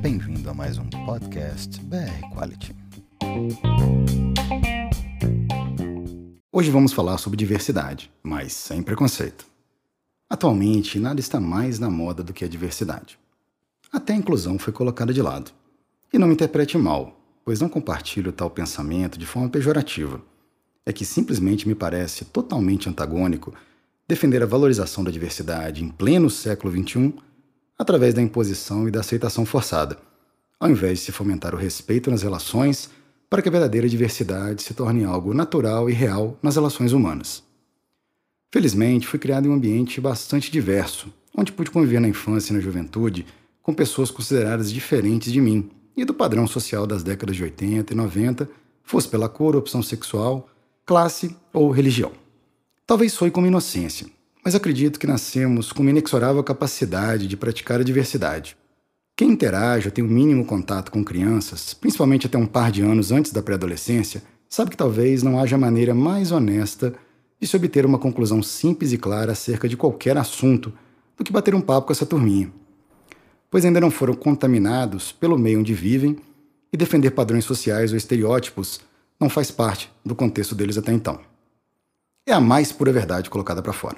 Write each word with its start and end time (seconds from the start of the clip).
Bem-vindo 0.00 0.48
a 0.48 0.54
mais 0.54 0.78
um 0.78 0.88
podcast 0.88 1.78
BR 1.82 2.34
Quality. 2.34 2.74
Hoje 6.50 6.70
vamos 6.70 6.94
falar 6.94 7.18
sobre 7.18 7.36
diversidade, 7.36 8.10
mas 8.22 8.54
sem 8.54 8.82
preconceito. 8.82 9.44
Atualmente, 10.28 10.98
nada 10.98 11.20
está 11.20 11.38
mais 11.38 11.78
na 11.78 11.90
moda 11.90 12.22
do 12.22 12.32
que 12.32 12.46
a 12.46 12.48
diversidade. 12.48 13.18
Até 13.92 14.14
a 14.14 14.16
inclusão 14.16 14.58
foi 14.58 14.72
colocada 14.72 15.12
de 15.12 15.20
lado. 15.20 15.50
E 16.10 16.18
não 16.18 16.28
me 16.28 16.32
interprete 16.32 16.78
mal, 16.78 17.20
pois 17.44 17.60
não 17.60 17.68
compartilho 17.68 18.32
tal 18.32 18.48
pensamento 18.48 19.18
de 19.18 19.26
forma 19.26 19.50
pejorativa. 19.50 20.22
É 20.86 20.94
que 20.94 21.04
simplesmente 21.04 21.68
me 21.68 21.74
parece 21.74 22.24
totalmente 22.24 22.88
antagônico 22.88 23.52
defender 24.10 24.42
a 24.42 24.46
valorização 24.46 25.04
da 25.04 25.10
diversidade 25.12 25.84
em 25.84 25.88
pleno 25.88 26.28
século 26.28 26.72
XXI 26.72 27.14
através 27.78 28.12
da 28.12 28.20
imposição 28.20 28.88
e 28.88 28.90
da 28.90 29.00
aceitação 29.00 29.46
forçada, 29.46 29.96
ao 30.58 30.68
invés 30.68 30.98
de 30.98 31.04
se 31.04 31.12
fomentar 31.12 31.54
o 31.54 31.58
respeito 31.58 32.10
nas 32.10 32.22
relações 32.22 32.90
para 33.30 33.40
que 33.40 33.48
a 33.48 33.52
verdadeira 33.52 33.88
diversidade 33.88 34.64
se 34.64 34.74
torne 34.74 35.04
algo 35.04 35.32
natural 35.32 35.88
e 35.88 35.92
real 35.92 36.36
nas 36.42 36.56
relações 36.56 36.92
humanas. 36.92 37.44
Felizmente, 38.50 39.06
fui 39.06 39.20
criado 39.20 39.46
em 39.46 39.48
um 39.48 39.54
ambiente 39.54 40.00
bastante 40.00 40.50
diverso, 40.50 41.06
onde 41.32 41.52
pude 41.52 41.70
conviver 41.70 42.00
na 42.00 42.08
infância 42.08 42.52
e 42.52 42.56
na 42.56 42.60
juventude 42.60 43.24
com 43.62 43.72
pessoas 43.72 44.10
consideradas 44.10 44.72
diferentes 44.72 45.32
de 45.32 45.40
mim 45.40 45.70
e 45.96 46.04
do 46.04 46.12
padrão 46.12 46.48
social 46.48 46.84
das 46.84 47.04
décadas 47.04 47.36
de 47.36 47.44
80 47.44 47.92
e 47.92 47.96
90, 47.96 48.50
fosse 48.82 49.06
pela 49.06 49.28
cor, 49.28 49.54
opção 49.54 49.84
sexual, 49.84 50.48
classe 50.84 51.36
ou 51.52 51.70
religião. 51.70 52.10
Talvez 52.90 53.12
soe 53.12 53.30
como 53.30 53.46
inocência, 53.46 54.08
mas 54.44 54.56
acredito 54.56 54.98
que 54.98 55.06
nascemos 55.06 55.70
com 55.70 55.80
uma 55.80 55.92
inexorável 55.92 56.42
capacidade 56.42 57.28
de 57.28 57.36
praticar 57.36 57.78
a 57.78 57.84
diversidade. 57.84 58.56
Quem 59.14 59.30
interage 59.30 59.86
ou 59.86 59.92
tem 59.92 60.02
o 60.02 60.08
um 60.08 60.10
mínimo 60.10 60.44
contato 60.44 60.90
com 60.90 61.04
crianças, 61.04 61.72
principalmente 61.72 62.26
até 62.26 62.36
um 62.36 62.46
par 62.46 62.72
de 62.72 62.82
anos 62.82 63.12
antes 63.12 63.30
da 63.30 63.44
pré-adolescência, 63.44 64.24
sabe 64.48 64.72
que 64.72 64.76
talvez 64.76 65.22
não 65.22 65.38
haja 65.38 65.56
maneira 65.56 65.94
mais 65.94 66.32
honesta 66.32 66.92
de 67.40 67.46
se 67.46 67.54
obter 67.54 67.86
uma 67.86 67.96
conclusão 67.96 68.42
simples 68.42 68.90
e 68.90 68.98
clara 68.98 69.30
acerca 69.30 69.68
de 69.68 69.76
qualquer 69.76 70.16
assunto 70.16 70.72
do 71.16 71.22
que 71.22 71.30
bater 71.30 71.54
um 71.54 71.60
papo 71.60 71.86
com 71.86 71.92
essa 71.92 72.04
turminha 72.04 72.52
pois 73.48 73.64
ainda 73.64 73.80
não 73.80 73.90
foram 73.92 74.14
contaminados 74.14 75.12
pelo 75.12 75.38
meio 75.38 75.60
onde 75.60 75.74
vivem 75.74 76.16
e 76.72 76.76
defender 76.76 77.12
padrões 77.12 77.44
sociais 77.44 77.92
ou 77.92 77.96
estereótipos 77.96 78.80
não 79.20 79.28
faz 79.28 79.48
parte 79.52 79.92
do 80.04 80.16
contexto 80.16 80.56
deles 80.56 80.76
até 80.76 80.92
então. 80.92 81.29
É 82.30 82.32
a 82.32 82.40
mais 82.40 82.70
pura 82.70 82.92
verdade 82.92 83.28
colocada 83.28 83.60
para 83.60 83.72
fora. 83.72 83.96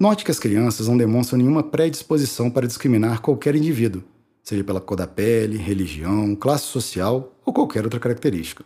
Note 0.00 0.24
que 0.24 0.30
as 0.30 0.38
crianças 0.38 0.88
não 0.88 0.96
demonstram 0.96 1.36
nenhuma 1.36 1.62
predisposição 1.62 2.50
para 2.50 2.66
discriminar 2.66 3.20
qualquer 3.20 3.54
indivíduo, 3.54 4.02
seja 4.42 4.64
pela 4.64 4.80
cor 4.80 4.96
da 4.96 5.06
pele, 5.06 5.58
religião, 5.58 6.34
classe 6.34 6.64
social 6.64 7.36
ou 7.44 7.52
qualquer 7.52 7.84
outra 7.84 8.00
característica. 8.00 8.64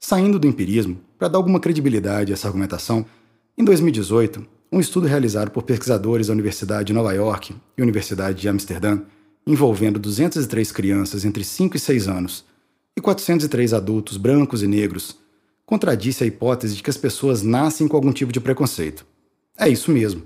Saindo 0.00 0.38
do 0.38 0.46
empirismo, 0.46 1.02
para 1.18 1.28
dar 1.28 1.36
alguma 1.36 1.60
credibilidade 1.60 2.32
a 2.32 2.34
essa 2.34 2.48
argumentação, 2.48 3.04
em 3.58 3.62
2018, 3.62 4.42
um 4.72 4.80
estudo 4.80 5.06
realizado 5.06 5.50
por 5.50 5.62
pesquisadores 5.62 6.28
da 6.28 6.32
Universidade 6.32 6.86
de 6.86 6.92
Nova 6.94 7.12
York 7.12 7.54
e 7.76 7.82
Universidade 7.82 8.40
de 8.40 8.48
Amsterdã, 8.48 9.02
envolvendo 9.46 9.98
203 9.98 10.72
crianças 10.72 11.26
entre 11.26 11.44
5 11.44 11.76
e 11.76 11.78
6 11.78 12.08
anos 12.08 12.42
e 12.96 13.02
403 13.02 13.74
adultos 13.74 14.16
brancos 14.16 14.62
e 14.62 14.66
negros, 14.66 15.20
contradisse 15.72 16.22
a 16.22 16.26
hipótese 16.26 16.76
de 16.76 16.82
que 16.82 16.90
as 16.90 16.98
pessoas 16.98 17.42
nascem 17.42 17.88
com 17.88 17.96
algum 17.96 18.12
tipo 18.12 18.30
de 18.30 18.38
preconceito. 18.38 19.06
É 19.58 19.70
isso 19.70 19.90
mesmo. 19.90 20.24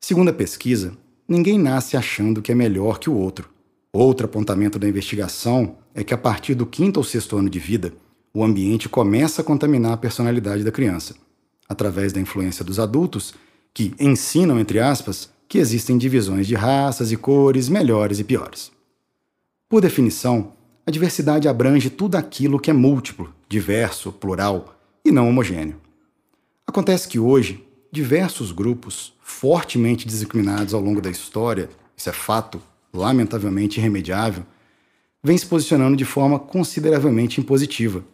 Segundo 0.00 0.30
a 0.30 0.32
pesquisa, 0.32 0.98
ninguém 1.28 1.56
nasce 1.56 1.96
achando 1.96 2.42
que 2.42 2.50
é 2.50 2.54
melhor 2.54 2.98
que 2.98 3.08
o 3.08 3.14
outro. 3.14 3.48
Outro 3.92 4.26
apontamento 4.26 4.80
da 4.80 4.88
investigação 4.88 5.76
é 5.94 6.02
que 6.02 6.12
a 6.12 6.18
partir 6.18 6.56
do 6.56 6.66
quinto 6.66 6.96
ou 6.96 7.04
sexto 7.04 7.36
ano 7.36 7.48
de 7.48 7.60
vida, 7.60 7.94
o 8.34 8.42
ambiente 8.42 8.88
começa 8.88 9.40
a 9.40 9.44
contaminar 9.44 9.92
a 9.92 9.96
personalidade 9.96 10.64
da 10.64 10.72
criança. 10.72 11.14
Através 11.68 12.12
da 12.12 12.20
influência 12.20 12.64
dos 12.64 12.80
adultos, 12.80 13.34
que 13.72 13.94
ensinam, 14.00 14.58
entre 14.58 14.80
aspas, 14.80 15.30
que 15.48 15.58
existem 15.58 15.96
divisões 15.96 16.44
de 16.44 16.56
raças 16.56 17.12
e 17.12 17.16
cores 17.16 17.68
melhores 17.68 18.18
e 18.18 18.24
piores. 18.24 18.72
Por 19.68 19.80
definição, 19.80 20.54
a 20.84 20.90
diversidade 20.90 21.48
abrange 21.48 21.90
tudo 21.90 22.16
aquilo 22.16 22.58
que 22.58 22.70
é 22.70 22.74
múltiplo, 22.74 23.32
diverso, 23.48 24.10
plural 24.12 24.76
e 25.04 25.12
não 25.12 25.28
homogêneo. 25.28 25.80
Acontece 26.66 27.06
que 27.06 27.18
hoje, 27.18 27.64
diversos 27.90 28.50
grupos, 28.50 29.12
fortemente 29.22 30.06
discriminados 30.06 30.74
ao 30.74 30.80
longo 30.80 31.00
da 31.00 31.10
história, 31.10 31.70
isso 31.96 32.08
é 32.08 32.12
fato, 32.12 32.60
lamentavelmente 32.92 33.78
irremediável, 33.78 34.44
vêm 35.22 35.38
se 35.38 35.46
posicionando 35.46 35.96
de 35.96 36.04
forma 36.04 36.38
consideravelmente 36.38 37.40
impositiva, 37.40 38.04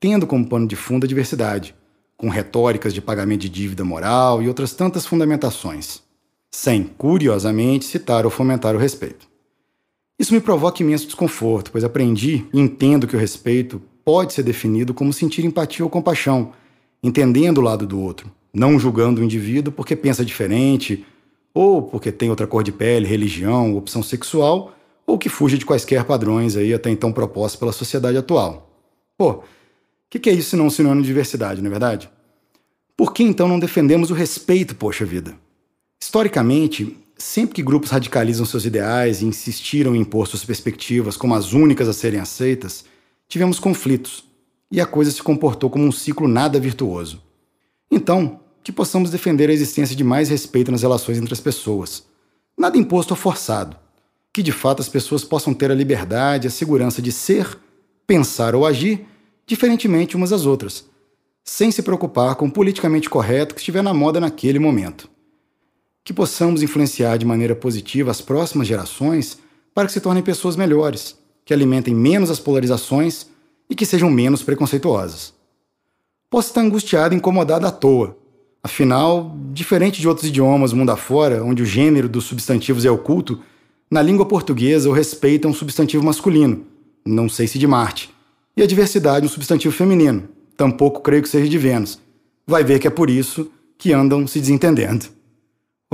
tendo 0.00 0.26
como 0.26 0.48
pano 0.48 0.66
de 0.66 0.76
fundo 0.76 1.04
a 1.04 1.08
diversidade, 1.08 1.74
com 2.16 2.28
retóricas 2.28 2.94
de 2.94 3.02
pagamento 3.02 3.42
de 3.42 3.48
dívida 3.50 3.84
moral 3.84 4.42
e 4.42 4.48
outras 4.48 4.72
tantas 4.72 5.04
fundamentações, 5.04 6.02
sem, 6.50 6.84
curiosamente, 6.84 7.84
citar 7.84 8.24
ou 8.24 8.30
fomentar 8.30 8.74
o 8.74 8.78
respeito. 8.78 9.33
Isso 10.18 10.32
me 10.32 10.40
provoca 10.40 10.82
imenso 10.82 11.06
desconforto, 11.06 11.70
pois 11.72 11.84
aprendi 11.84 12.44
e 12.52 12.60
entendo 12.60 13.06
que 13.06 13.16
o 13.16 13.18
respeito 13.18 13.82
pode 14.04 14.32
ser 14.32 14.42
definido 14.42 14.94
como 14.94 15.12
sentir 15.12 15.44
empatia 15.44 15.84
ou 15.84 15.90
compaixão, 15.90 16.52
entendendo 17.02 17.58
o 17.58 17.62
lado 17.62 17.86
do 17.86 18.00
outro, 18.00 18.30
não 18.52 18.78
julgando 18.78 19.20
o 19.20 19.24
indivíduo 19.24 19.72
porque 19.72 19.96
pensa 19.96 20.24
diferente, 20.24 21.04
ou 21.52 21.82
porque 21.82 22.12
tem 22.12 22.30
outra 22.30 22.46
cor 22.46 22.62
de 22.62 22.72
pele, 22.72 23.06
religião, 23.06 23.76
opção 23.76 24.02
sexual, 24.02 24.74
ou 25.06 25.18
que 25.18 25.28
fuja 25.28 25.58
de 25.58 25.66
quaisquer 25.66 26.04
padrões 26.04 26.56
aí 26.56 26.72
até 26.72 26.90
então 26.90 27.12
propostos 27.12 27.58
pela 27.58 27.72
sociedade 27.72 28.16
atual. 28.16 28.70
Pô, 29.16 29.42
que, 30.14 30.20
que 30.20 30.30
é 30.30 30.32
isso 30.32 30.50
senão 30.50 30.66
um 30.66 30.70
sinônimo 30.70 31.02
de 31.02 31.08
diversidade, 31.08 31.60
não 31.60 31.66
é 31.66 31.70
verdade? 31.70 32.08
Por 32.96 33.12
que 33.12 33.24
então 33.24 33.48
não 33.48 33.58
defendemos 33.58 34.12
o 34.12 34.14
respeito, 34.14 34.76
poxa 34.76 35.04
vida? 35.04 35.34
Historicamente, 36.00 36.96
sempre 37.16 37.54
que 37.54 37.62
grupos 37.62 37.90
radicalizam 37.90 38.44
seus 38.44 38.64
ideais 38.64 39.22
e 39.22 39.26
insistiram 39.26 39.94
em 39.94 40.00
impor 40.00 40.26
suas 40.26 40.44
perspectivas 40.44 41.16
como 41.16 41.34
as 41.34 41.52
únicas 41.52 41.88
a 41.88 41.92
serem 41.92 42.20
aceitas, 42.20 42.84
tivemos 43.28 43.58
conflitos 43.58 44.24
e 44.70 44.80
a 44.80 44.86
coisa 44.86 45.10
se 45.10 45.22
comportou 45.22 45.70
como 45.70 45.84
um 45.84 45.92
ciclo 45.92 46.26
nada 46.26 46.58
virtuoso. 46.58 47.22
Então, 47.90 48.40
que 48.62 48.72
possamos 48.72 49.10
defender 49.10 49.50
a 49.50 49.52
existência 49.52 49.94
de 49.94 50.02
mais 50.02 50.30
respeito 50.30 50.72
nas 50.72 50.82
relações 50.82 51.18
entre 51.18 51.32
as 51.32 51.40
pessoas. 51.40 52.04
Nada 52.56 52.78
imposto 52.78 53.12
ou 53.12 53.18
forçado. 53.18 53.76
Que 54.32 54.42
de 54.42 54.52
fato 54.52 54.80
as 54.80 54.88
pessoas 54.88 55.22
possam 55.22 55.54
ter 55.54 55.70
a 55.70 55.74
liberdade 55.74 56.46
e 56.46 56.48
a 56.48 56.50
segurança 56.50 57.00
de 57.00 57.12
ser, 57.12 57.58
pensar 58.06 58.54
ou 58.54 58.66
agir 58.66 59.06
diferentemente 59.46 60.16
umas 60.16 60.30
das 60.30 60.46
outras, 60.46 60.86
sem 61.44 61.70
se 61.70 61.82
preocupar 61.82 62.34
com 62.34 62.46
o 62.46 62.50
politicamente 62.50 63.10
correto 63.10 63.54
que 63.54 63.60
estiver 63.60 63.82
na 63.82 63.92
moda 63.92 64.18
naquele 64.18 64.58
momento. 64.58 65.08
Que 66.04 66.12
possamos 66.12 66.62
influenciar 66.62 67.16
de 67.16 67.24
maneira 67.24 67.56
positiva 67.56 68.10
as 68.10 68.20
próximas 68.20 68.68
gerações 68.68 69.38
para 69.74 69.86
que 69.86 69.92
se 69.92 70.00
tornem 70.00 70.22
pessoas 70.22 70.54
melhores, 70.54 71.18
que 71.44 71.52
alimentem 71.52 71.94
menos 71.94 72.30
as 72.30 72.38
polarizações 72.38 73.26
e 73.68 73.74
que 73.74 73.86
sejam 73.86 74.10
menos 74.10 74.42
preconceituosas. 74.42 75.34
Posso 76.30 76.48
estar 76.48 76.60
angustiado 76.60 77.14
e 77.14 77.16
incomodado 77.16 77.66
à 77.66 77.70
toa. 77.70 78.16
Afinal, 78.62 79.36
diferente 79.52 80.00
de 80.00 80.08
outros 80.08 80.28
idiomas 80.28 80.72
mundo 80.72 80.90
afora, 80.90 81.44
onde 81.44 81.62
o 81.62 81.66
gênero 81.66 82.08
dos 82.08 82.24
substantivos 82.24 82.84
é 82.84 82.90
oculto, 82.90 83.40
na 83.90 84.02
língua 84.02 84.26
portuguesa 84.26 84.88
o 84.88 84.92
respeito 84.92 85.46
é 85.46 85.50
um 85.50 85.54
substantivo 85.54 86.04
masculino, 86.04 86.66
não 87.04 87.28
sei 87.28 87.46
se 87.46 87.58
de 87.58 87.66
Marte, 87.66 88.12
e 88.56 88.62
a 88.62 88.66
diversidade 88.66 89.26
um 89.26 89.28
substantivo 89.28 89.74
feminino. 89.74 90.28
Tampouco 90.56 91.00
creio 91.00 91.22
que 91.22 91.28
seja 91.28 91.48
de 91.48 91.58
Vênus. 91.58 91.98
Vai 92.46 92.64
ver 92.64 92.78
que 92.78 92.86
é 92.86 92.90
por 92.90 93.10
isso 93.10 93.50
que 93.76 93.92
andam 93.92 94.26
se 94.26 94.40
desentendendo. 94.40 95.06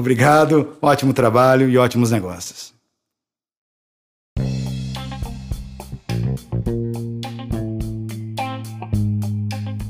Obrigado, 0.00 0.78
ótimo 0.80 1.12
trabalho 1.12 1.68
e 1.68 1.76
ótimos 1.76 2.10
negócios. 2.10 2.72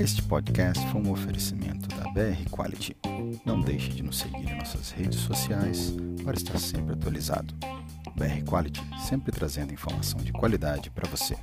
Este 0.01 0.21
podcast 0.25 0.85
foi 0.89 1.01
um 1.01 1.13
oferecimento 1.13 1.89
da 1.95 2.11
BR 2.11 2.51
Quality. 2.51 2.97
Não 3.47 3.61
deixe 3.61 3.91
de 3.91 4.03
nos 4.03 4.19
seguir 4.19 4.51
em 4.51 4.59
nossas 4.59 4.91
redes 4.91 5.21
sociais 5.21 5.95
para 6.25 6.37
estar 6.37 6.59
sempre 6.59 6.95
atualizado. 6.95 7.55
BR 8.17 8.45
Quality, 8.45 8.83
sempre 9.09 9.31
trazendo 9.31 9.73
informação 9.73 10.21
de 10.21 10.33
qualidade 10.33 10.91
para 10.91 11.09
você. 11.09 11.37